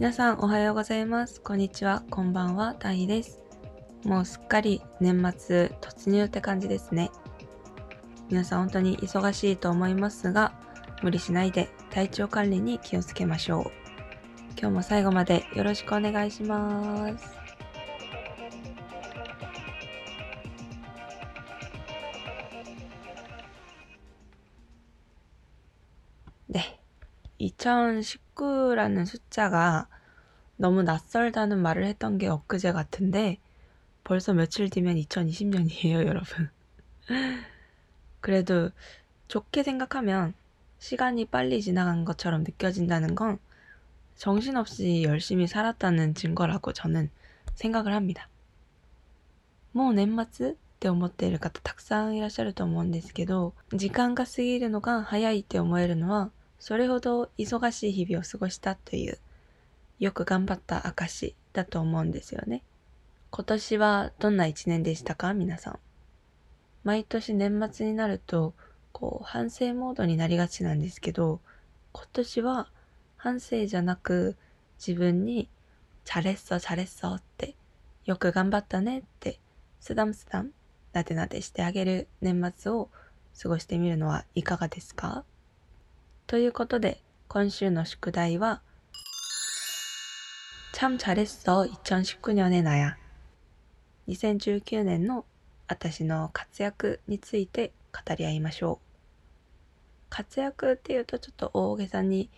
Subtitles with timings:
[0.00, 1.42] 皆さんおはようございます。
[1.42, 2.02] こんにちは。
[2.08, 2.74] こんばんは。
[2.74, 3.38] タイです。
[4.02, 7.10] もうすっかり年末突入って感じですね。
[8.30, 10.54] 皆さん本当に忙しいと思いますが、
[11.02, 13.64] 無理しないで体調管理に気をつけましょう。
[14.58, 17.36] 今日も最後までよろしくお願いします。
[26.48, 26.79] 네.
[27.39, 29.87] 2019라는 숫자가
[30.57, 33.39] 너무 낯설다는 말을 했던 게 엊그제 같은데
[34.03, 36.49] 벌써 며칠 뒤면 2020년이에요, 여러분.
[38.21, 38.69] 그래도
[39.27, 40.33] 좋게 생각하면
[40.79, 43.39] 시간이 빨리 지나간 것처럼 느껴진다는 건
[44.15, 47.09] 정신없이 열심히 살았다는 증거라고 저는
[47.55, 48.29] 생각을 합니다.
[49.71, 59.18] 뭐年末って思っている方たくさんいらっしゃると思うんですけど、時間が過ぎるのが早いって思えるのは、 それほど忙しい日々を過ごしたという、
[59.98, 62.62] よく頑張った証だと思うんですよね。
[63.30, 65.34] 今年はどんな一年でしたか？
[65.34, 65.78] 皆さん。
[66.84, 68.54] 毎年年末になると、
[68.92, 71.40] こう、反省モードになりがちなんですけど、
[71.92, 72.68] 今年は
[73.16, 74.36] 反省じゃなく、
[74.78, 75.48] 自分に、
[76.04, 77.54] チャレッソチャレッソって、
[78.04, 79.38] よく頑張ったねって、
[79.80, 80.52] スダムスダム、
[80.92, 82.90] なでなでしてあげる年末を
[83.40, 85.24] 過ごしてみるのはいかがですか？
[86.29, 88.61] ということで、今週の宿題は、
[90.73, 92.97] 참 잘했어 2019년의 나야
[94.07, 95.25] 2019年の
[95.67, 98.85] 私の活躍について語り合いましょう。
[100.09, 102.29] 活躍っていうとちょっと大げさに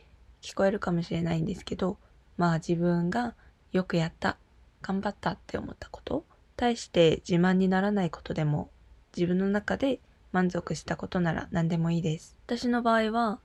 [0.41, 1.97] 聞こえるかもしれないんですけど、
[2.37, 3.35] まあ自分が
[3.71, 4.37] よくやった、
[4.81, 8.69] 頑張ったって思ったこと、対して自慢にならないことでも、
[9.15, 9.99] 自分の中で
[10.31, 12.37] 満足したことなら何でもいいです。
[12.45, 13.39] 私の場合は、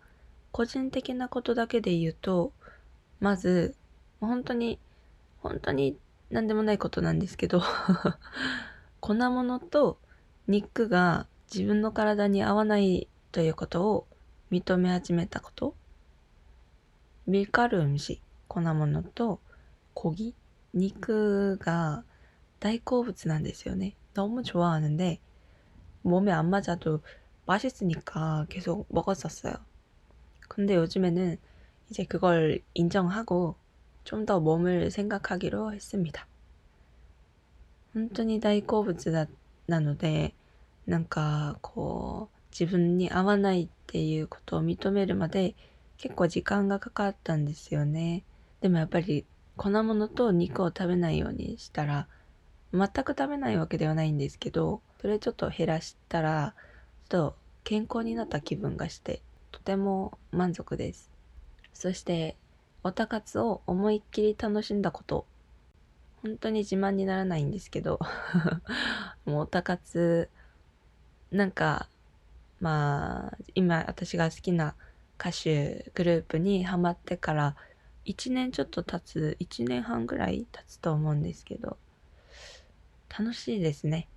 [0.53, 2.53] 個人的なことだけで言うと、
[3.21, 3.75] まず、
[4.21, 4.79] 本当に、
[5.39, 5.97] 本当に
[6.31, 7.63] 何でもないことなんですけど、
[9.01, 9.99] 粉物と
[10.47, 14.07] 肉が自分の体に合わないということを
[14.51, 15.75] 認め始めたこと。
[17.27, 19.41] 밀가루 음식、粉物と
[19.95, 20.35] 고기、
[20.75, 22.05] 肉が
[22.61, 23.97] 大好物なんですよね。
[24.15, 25.21] 너무 좋아하는데
[26.03, 27.01] 몸에 안 맞아도
[27.47, 29.55] 맛있으니까 계속 먹었었어요.
[30.57, 31.39] 근데 요즘에는
[31.91, 33.57] 이제 그걸 인정하고
[34.05, 36.29] 좀 더 몸을 생각하기로 했습니다.
[37.95, 39.29] 本当に大好物だ
[39.67, 40.35] なので、
[40.87, 45.55] なんかこう自分に合わないっていうことを認めるまで
[45.99, 48.25] 結構時間がかかったんですよね。
[48.61, 49.27] でもやっぱり
[49.57, 52.09] 粉物と肉を食べないようにしたら
[52.73, 56.55] 全く食べないわけではないんですけど、それちょっと減らしたら、
[57.11, 61.11] ちょっと健康になった気分がして、 とても満足です。
[61.73, 62.37] そして、
[62.83, 65.27] オタ活を思いっきり楽しんだこと。
[66.23, 68.01] 本当に自慢にならないんですけど、
[69.25, 70.31] もうオタ活、
[71.31, 71.89] なんか、
[72.61, 74.77] まあ、今私が好きな
[75.19, 77.57] 歌手グループにハマってから、
[78.05, 81.77] 1年ちょっと経つ、1年半ぐらい経つと思うんですけど、
[83.09, 84.09] 楽しいですね。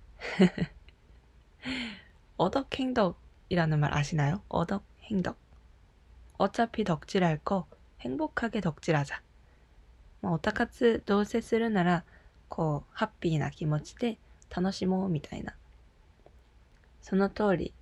[2.38, 4.42] 어덕행덕이라는 말 아시나요?
[4.48, 5.36] 어덕 행덕.
[6.38, 7.66] 어차피 덕질할 거
[8.00, 9.22] 행복하게 덕질하자.
[10.20, 12.04] 뭐 오타카츠 どうせするなら
[12.48, 14.18] こうハッピーな気持ちで
[14.54, 15.54] 楽しもうみたいな。
[17.02, 17.74] その通り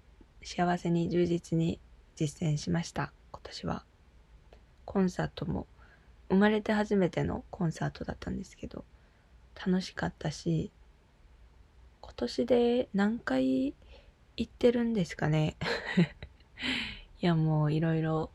[0.43, 1.79] 幸せに充実に
[2.17, 3.13] 実践しました。
[3.33, 3.85] 今年は。
[4.85, 5.67] コンサートも
[6.29, 8.85] 生まれて初めてのコンサートだったんですけど
[9.67, 10.71] 楽しかったし
[12.01, 13.75] 今年で何回
[14.37, 15.57] 行ってるんですかね
[17.22, 18.30] いやもういろいろ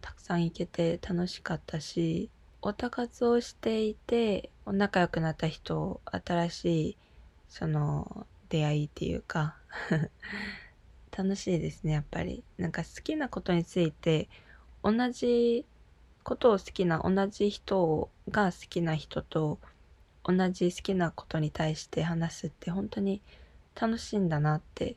[0.00, 2.30] たくさん行けて楽しかったし
[2.62, 6.96] オタ活をしていて仲良くなった人新しい
[7.48, 9.56] その出会いっていうか
[11.16, 12.42] 楽しいですねやっぱり。
[12.58, 14.28] なんか好きなことについて
[14.82, 15.64] 同じ
[16.24, 19.60] ことを好きな同じ人が好きな人と
[20.24, 23.22] 同じ好きなことに対して話すって本当に
[23.80, 24.96] 楽しいんだなって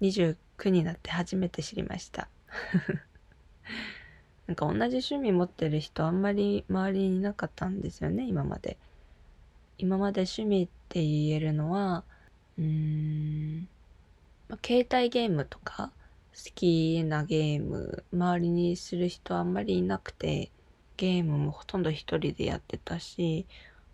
[0.00, 0.36] 29
[0.70, 2.28] になって初めて知りました。
[4.46, 8.78] なんか同じ趣味持ってる人あんまり周りにいなかったんですよね今まで。
[9.78, 12.04] 今まで趣味って言えるのは
[12.58, 13.68] うーん、
[14.48, 15.92] ま、携帯ゲームとか
[16.34, 20.52] 好きなゲーム周りにする人あんまりいなくて
[20.96, 23.46] ゲームもほとんど一人でやってたし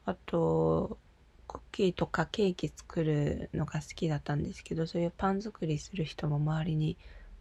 [0.06, 0.98] あと
[1.48, 6.98] クッキーとかケーキ作るのが好きだったんですけどそういうパン作りする人も周りに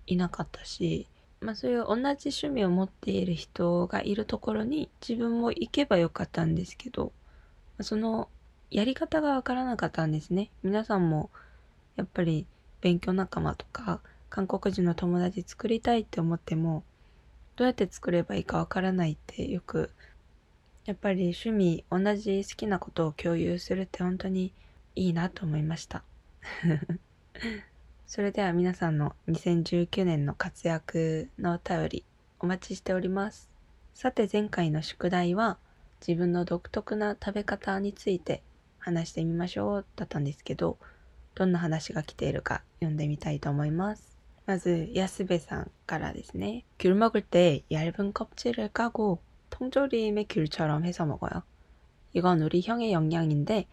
[0.08, 1.08] いなかったし
[1.44, 7.12] まあそういう同じ趣味を持っている人がいるところに自分も行けばよかったんですけど、
[7.82, 8.30] その
[8.72, 10.50] やり方がわからなかったんですね。
[10.64, 11.30] 皆さんも
[11.98, 12.48] やっぱり
[12.80, 16.84] 勉強仲間とか韓国人の友達作りたいって思っても
[17.58, 19.92] どうやって作ればいいかわからないってよく
[20.86, 24.54] やっぱり趣味同じ好きなことを共有するって本当に
[24.96, 26.04] いいなと思いました
[28.13, 32.05] それでは皆さんの2019年の活躍のお便り
[32.41, 33.49] お待ちしております
[33.95, 35.59] さて前回の宿題は
[36.07, 38.43] 自分の独特な食べ方について
[38.79, 40.79] 話してみましょうだったんですけど
[41.35, 44.19] どんな話が来ているか読んでみたいと思います
[44.49, 46.65] まず야스베상からですね.
[46.79, 49.21] 귤 먹을 때 얇은 껍질을 까고
[49.51, 51.43] 통조림의 귤처럼 해서 먹어요.
[52.15, 53.67] 이건 우리 형의 영양인데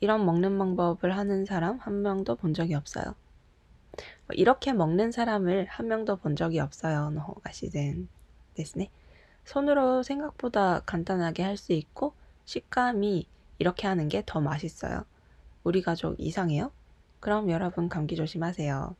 [0.00, 3.14] 이런 먹는 방법을 하는 사람 한 명도 본 적이 없어요.
[4.26, 7.10] 뭐 이렇게 먹는 사람을 한 명도 본 적이 없어요.
[7.10, 8.08] 노가 시즌
[8.54, 8.90] ですね.
[9.44, 13.28] 손으로 생각보다 간단하게 할 수 있고 식감이
[13.58, 15.04] 이렇게 하는 게 더 맛있어요.
[15.64, 16.72] 우리 가족 이상해요?
[17.20, 18.96] 그럼 여러분 감기 조심하세요.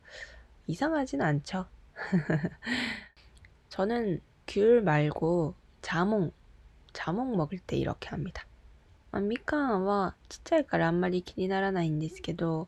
[0.67, 1.67] 이상하진 않죠.
[3.69, 6.31] 저는 귤 말고 자몽,
[6.93, 8.45] 자몽 먹을 때 이렇게 합니다.
[9.11, 12.67] 아, 미칸は ちっちゃいからあんまり気にならないんですけど、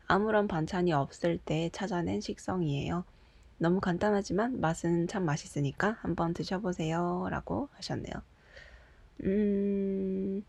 [0.11, 3.05] 아무런 반찬이 없을 때 찾아낸 식성이에요.
[3.57, 7.29] 너무 간단하지만 맛은 참 맛있으니까 한번 드셔보세요.
[7.31, 8.13] 라고 하셨네요.
[9.23, 10.43] 음,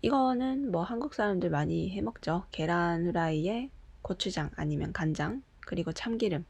[0.00, 2.44] 이거는 뭐 한국 사람들 많이 해 먹죠.
[2.52, 3.68] 계란 후라이에
[4.00, 6.46] 고추장 아니면 간장 그리고 참기름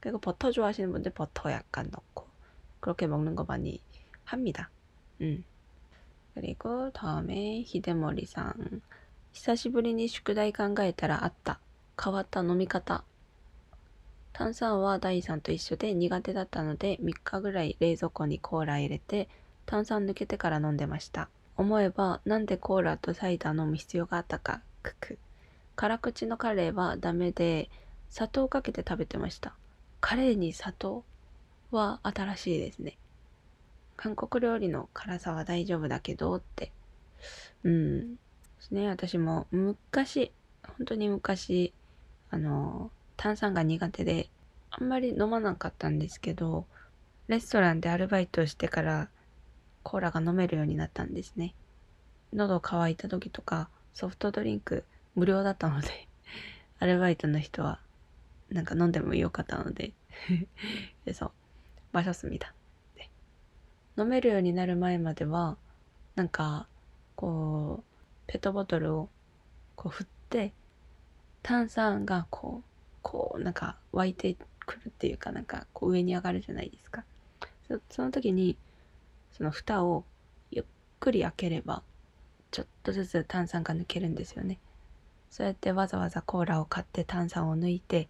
[0.00, 2.26] 그리고 버터 좋아하시는 분들 버터 약간 넣고
[2.80, 3.82] 그렇게 먹는 거 많이
[4.24, 4.70] 합니다.
[5.20, 5.44] 음.
[6.32, 8.80] 그리고 다음에 히데머리상
[9.32, 11.60] 久しぶりに宿題考えたらあった。
[12.02, 13.04] 変わった飲み方。
[14.32, 19.28] 炭酸は第3と一緒で苦手だったので3日ぐらい冷蔵庫にコーラ入れて
[19.66, 21.28] 炭酸抜けてから飲んでました。
[21.56, 24.62] 思えばなんでコーラとサイダー飲む必要があったか。
[24.82, 25.18] クク。
[25.76, 27.70] 辛口のカレーはダメで
[28.08, 29.54] 砂糖をかけて食べてました。
[30.00, 31.04] カレーに砂糖
[31.70, 32.98] は新しいですね。
[33.96, 36.72] 韓国料理の辛さは大丈夫だけどって。
[37.64, 38.16] うん。
[38.60, 41.72] ですね私も昔本当に昔
[42.30, 44.28] あの炭酸が苦手で
[44.70, 46.66] あんまり飲まなかったんですけど
[47.28, 49.08] レストランでアルバイトしてから
[49.82, 51.54] コーラが飲めるようになったんですね。
[52.32, 54.84] 喉乾いた時とかソフトドリンク
[55.14, 55.88] 無料だったので
[56.78, 57.80] アルバイトの人は
[58.50, 59.92] なんか飲んでもよかったので
[61.12, 61.32] そう
[61.92, 62.54] 場所住みだ
[63.96, 65.56] 飲めるようになる前までは
[66.14, 66.68] なんか
[67.16, 67.89] こう
[68.30, 69.08] ペットボトルを
[69.74, 70.52] こう振って
[71.42, 72.64] 炭酸がこう
[73.02, 77.02] こうなんか湧いてくるっていうかなんかこう上に上がるじゃないですか。
[77.88, 78.56] その時に
[79.32, 80.04] その蓋を
[80.52, 80.64] ゆっ
[81.00, 81.82] くり開ければ
[82.52, 84.60] ちょっとずつ炭酸が抜けるんですよね。
[85.28, 88.08] そうやってわざわざコーラを買って炭酸を抜いて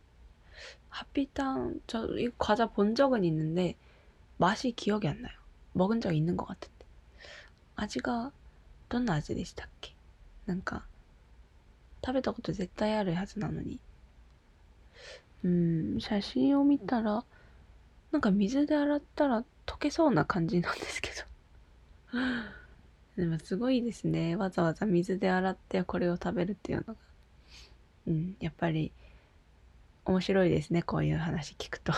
[0.90, 3.76] 하피탕 저 이 과자 본 적은 있는데
[4.38, 5.33] 맛이 기억이 안 나요.
[5.73, 6.75] 먹은 적 있는 것 같은데.
[7.76, 8.30] 아지가
[8.87, 9.94] 어떤 아지 でしたっけ
[10.47, 10.87] なんか
[12.04, 13.80] 食べたこと絶対あるはずなのに
[15.43, 17.24] 음, 写真を見たら
[18.12, 21.12] なんか水で洗ったら溶けそうな感じなんですけ
[22.12, 22.19] ど
[23.17, 24.36] でもすごいですね。
[24.36, 27.00] わざわざ水で洗ってこれを食べるっていうのが。
[28.08, 28.93] うん、やっぱり
[30.05, 30.81] 面白いですね。
[30.84, 31.93] こういう話聞くと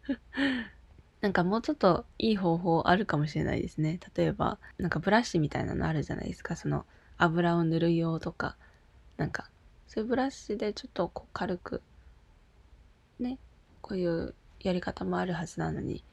[1.20, 4.00] なんかもうちょっといい方法あるかもしれないですね。
[4.16, 6.56] 例えば、なんかブラシみたいなのあるじゃないですか。
[6.56, 8.56] その油を塗る用とか。
[9.16, 9.50] なんか、
[9.86, 11.82] そういうブラシでちょっとこう軽く、
[13.21, 13.37] ね、
[13.81, 16.03] こういうやり方もあるはずなのに、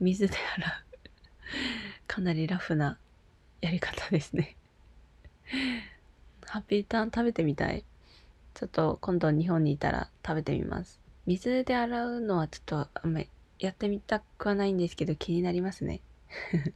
[0.00, 0.70] 水で洗う
[2.06, 2.98] かなりラフな
[3.60, 4.56] やり方ですね
[6.46, 7.84] ハッピーターン食べてみたい。
[8.54, 11.00] ちょっと今度日本にいたら食べてみます。
[11.26, 16.00] 水で洗うのはちょっとあんまりやってみたくはないんですけど気になりますね。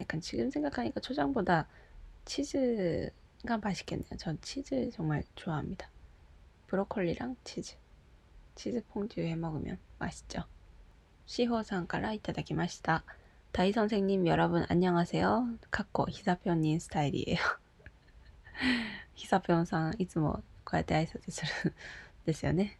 [0.00, 1.68] 약간 지금 생각하니까 초장보다
[2.24, 4.16] 치즈가 맛있겠네요.
[4.18, 5.90] 전 치즈 정말 좋아합니다.
[6.68, 7.76] 브로콜리랑 치즈.
[8.54, 10.44] 치즈 퐁듀 해 먹으면 맛있죠.
[11.26, 13.04] 시호상가라 이타다키마시다.
[13.52, 15.58] 다이 선생님 여러분 안녕하세요.
[15.70, 17.36] 카코 히사표님 스타일이에요.
[19.14, 21.74] 히사표상 いつもこうやって挨拶するん
[22.26, 22.78] ですよね.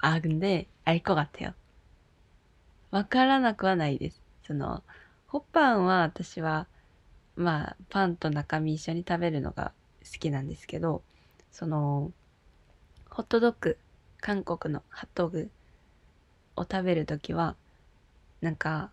[0.00, 1.54] 아, 근데 알 것 같아요.
[2.90, 4.22] わからなくはないです。
[4.46, 4.82] その、
[5.26, 6.68] ホッパンは私は、
[7.36, 9.72] まあ、パンと中身一緒に食べるのが
[10.04, 11.02] 好きなんですけど、
[11.50, 12.12] その、
[13.10, 13.78] ホットドッグ、
[14.20, 15.50] 韓国のハットグ
[16.56, 17.56] を食べるときは、
[18.40, 18.90] なんか、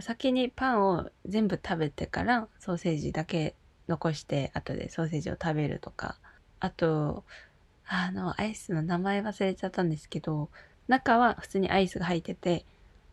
[0.00, 3.54] 先にパンを全部食べてからソーセージだけ
[3.91, 6.17] 残して後でソーセージを食べるとか、
[6.59, 7.25] あと、
[7.85, 10.49] あの、アイスの名前忘れちゃったんですけど、
[10.87, 12.65] 中は普通にアイスが入ってて、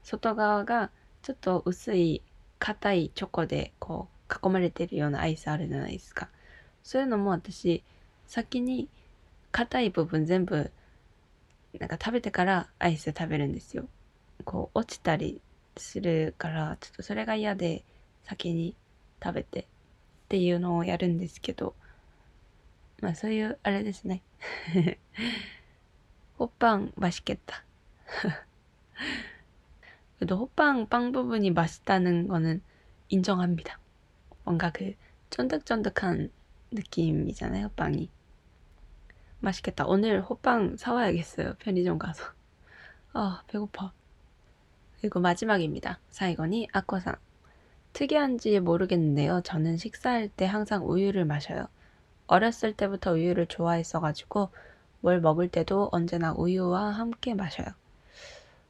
[0.04, 0.90] 外側が
[1.22, 2.22] ちょっと薄い
[2.58, 6.28] 硬いチョコでこう囲まれてるようなアイスあるじゃないですか。
[6.82, 7.82] そういうのも私
[8.26, 8.88] 先に
[9.50, 10.70] 硬い部分全部
[11.78, 13.88] なんか食べてからアイス食べるんですよ。
[14.44, 15.40] こう落ちたり
[15.76, 17.84] するからちょっとそれが嫌で
[18.24, 18.74] 先に
[19.22, 19.66] 食べて
[20.27, 21.75] っていうのをやるんですけど
[23.01, 24.21] まあそういうあれですね。
[26.39, 27.63] 호빵맛있겠다
[30.17, 32.61] 그래도 호빵 빵 부분이 맛있다는 거는
[33.09, 33.79] 인정합니다.
[34.43, 34.95] 뭔가 그
[35.29, 36.31] 쫀득쫀득한
[36.71, 38.09] 느낌이잖아요, 빵이.
[39.39, 39.85] 맛있겠다.
[39.85, 41.55] 오늘 호빵 사와야겠어요.
[41.59, 42.23] 편의점 가서.
[43.11, 43.91] 아, 배고파.
[45.01, 45.99] 그리고 마지막입니다.
[46.09, 47.15] 사이건이 아코상.
[47.98, 49.40] 특이한지 모르겠는데요.
[49.40, 51.66] 저는 식사할 때 항상 우유를 마셔요.
[52.28, 54.50] 어렸을 때부터 우유를 좋아했어가지고
[55.00, 57.66] 뭘 먹을 때도 언제나 우유와 함께 마셔요.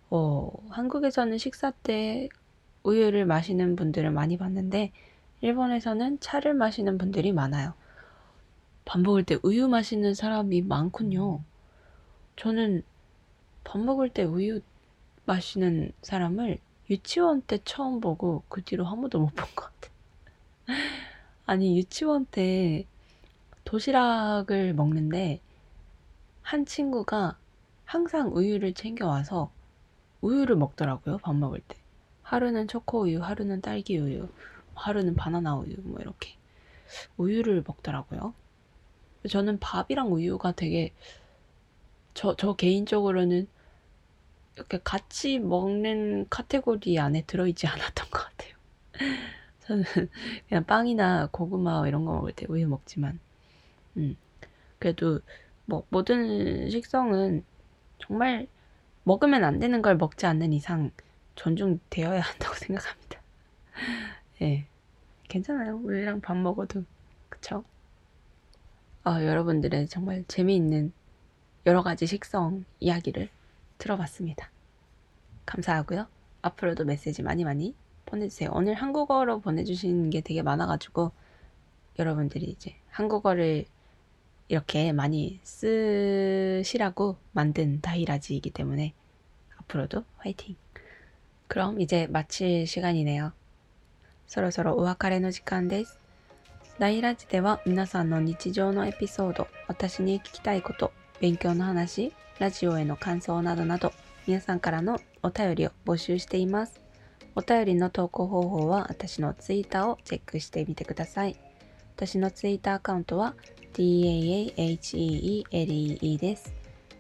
[0.09, 2.31] 어, 한국에서는 식사 때
[2.85, 4.93] 우유를 마시는 분들을 많이 봤는데
[5.43, 7.75] 일본에서는 차를 마시는 분들이 많아요.
[8.87, 11.43] 밥 먹을 때 우유 마시는 사람이 많군요.
[12.37, 12.83] 저는
[13.63, 14.63] 밥 먹을 때 우유
[15.27, 19.91] 마시는 사람을 유치원 때 처음 보고 그 뒤로 한 번도 못 본 것 같아.
[21.47, 22.87] 아니 유치원 때
[23.65, 25.41] 도시락을 먹는데
[26.43, 27.39] 한 친구가
[27.85, 29.51] 항상 우유를 챙겨와서
[30.21, 31.77] 우유를 먹더라고요, 밥 먹을 때.
[32.23, 34.29] 하루는 초코 우유, 하루는 딸기 우유,
[34.75, 36.37] 하루는 바나나 우유, 뭐 이렇게.
[37.19, 38.35] 우유를 먹더라고요.
[39.29, 40.93] 저는 밥이랑 우유가 되게,
[42.15, 43.49] 저, 저 개인적으로는
[44.59, 48.55] 이렇게 같이 먹는 카테고리 안에 들어있지 않았던 것 같아요.
[49.61, 49.85] 저는
[50.49, 53.21] 그냥 빵이나 고구마 이런 거 먹을 때 우유 먹지만,
[53.97, 54.17] 음,
[54.79, 55.21] 그래도
[55.65, 57.45] 뭐 모든 식성은
[57.99, 58.49] 정말
[59.05, 60.91] 먹으면 안 되는 걸 먹지 않는 이상
[61.37, 63.21] 존중되어야 한다고 생각합니다.
[64.41, 64.45] 예.
[64.45, 64.69] 네.
[65.29, 65.77] 괜찮아요.
[65.77, 66.85] 우리랑 밥 먹어도.
[67.29, 67.63] 그쵸?
[69.05, 70.93] 아, 여러분들의 정말 재미있는
[71.67, 73.29] 여러 가지 식성 이야기를
[73.78, 74.52] 들어봤습니다.
[75.46, 76.08] 감사하고요.
[76.42, 78.52] 앞으로도 메시지 많이 많이 보내주세요.
[78.54, 81.12] 오늘 한국어로 보내주신 게 되게 많아가지고
[82.00, 83.66] 여러분들이 이제 한국어를
[84.48, 88.94] 이렇게 많이 쓰시라고 만든 다이라지이기 때문에
[89.58, 90.56] 앞으로도 화이팅!
[91.48, 93.34] 그럼 이제 마칠 시간이네요.
[94.28, 96.00] そろそろお別れの時間です。
[96.80, 103.93] 大ラジでは皆さんの日常のエピソード、私に聞きたいこと、 勉強の話、ラジオへの感想などなど、
[104.27, 106.81] 皆さんからのお便りを募集しています。
[107.35, 111.37] お便りの投稿方法は、私のツイッターをチェックしてみてください。
[111.97, 113.35] 私のツイッターアカウントは
[113.75, 114.57] DAAHEELEE
[116.19, 116.55] です。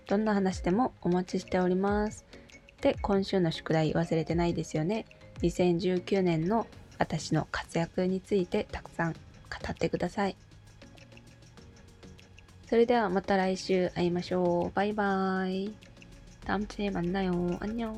[0.09, 2.25] どんな話でもお待ちしております
[2.81, 5.05] で、今週の宿題忘れてないですよね。
[5.43, 6.67] 2019年の
[6.99, 9.19] 私の活躍についてたくさん語
[9.71, 10.37] ってください。
[12.68, 14.76] それではまた来週会いましょう。
[14.76, 15.74] バイバイ。
[16.46, 17.96] 다음주에만나요안녕